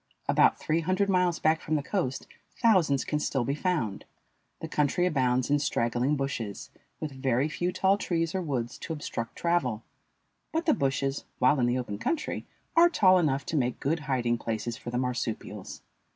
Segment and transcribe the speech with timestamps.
[0.27, 2.25] About three hundred miles back from the coast
[2.59, 4.03] thousands can still be found.
[4.59, 9.35] The country abounds in straggling bushes, with very few tall trees or woods to obstruct
[9.35, 9.83] travel;
[10.51, 14.39] but the bushes, while in the open country, are tall enough to make good hiding
[14.39, 15.83] places for the marsupials.